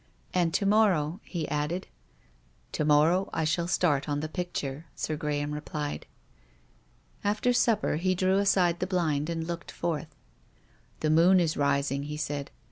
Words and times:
"And 0.33 0.51
to 0.55 0.65
morrow," 0.65 1.19
he 1.23 1.47
added. 1.47 1.85
"To 2.71 2.83
morrow 2.83 3.29
I 3.33 3.43
shall 3.43 3.67
start 3.67 4.09
on 4.09 4.19
the 4.19 4.27
picture," 4.27 4.87
Sir 4.95 5.15
Graham 5.15 5.51
replied. 5.53 6.07
After 7.23 7.53
supper 7.53 7.97
he 7.97 8.15
drew 8.15 8.39
aside 8.39 8.79
the 8.79 8.87
blind 8.87 9.29
and 9.29 9.45
looked 9.45 9.69
forth." 9.69 10.15
The 11.01 11.11
moon 11.11 11.39
is 11.39 11.55
rising," 11.55 12.05
he 12.05 12.17
said. 12.17 12.49